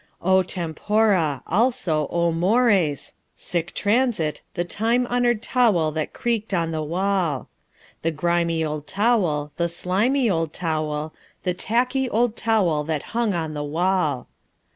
[0.23, 1.43] O tempora!
[1.45, 3.13] Also, O mores!
[3.35, 7.49] Sic transit The time honored towel that creaked on the wall.
[8.01, 13.53] The grimy old towel, the slimy old towel, The tacky old towel that hung on
[13.53, 14.25] the wall.